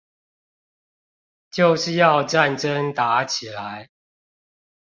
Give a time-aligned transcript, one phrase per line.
[1.51, 3.91] 就是要戰爭打起來